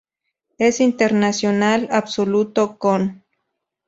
[0.57, 3.23] Es internacional absoluto con